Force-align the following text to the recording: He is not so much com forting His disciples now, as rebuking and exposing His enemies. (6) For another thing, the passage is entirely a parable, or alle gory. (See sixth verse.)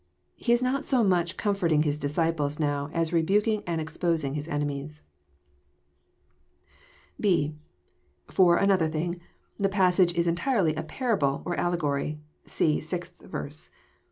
He 0.35 0.51
is 0.51 0.63
not 0.63 0.83
so 0.83 1.03
much 1.03 1.37
com 1.37 1.53
forting 1.53 1.83
His 1.83 1.99
disciples 1.99 2.57
now, 2.59 2.89
as 2.91 3.13
rebuking 3.13 3.61
and 3.67 3.79
exposing 3.79 4.33
His 4.33 4.47
enemies. 4.47 5.03
(6) 7.21 7.53
For 8.25 8.57
another 8.57 8.89
thing, 8.89 9.21
the 9.59 9.69
passage 9.69 10.15
is 10.15 10.25
entirely 10.25 10.73
a 10.73 10.81
parable, 10.81 11.43
or 11.45 11.55
alle 11.55 11.77
gory. 11.77 12.19
(See 12.45 12.81
sixth 12.81 13.13
verse.) 13.21 13.69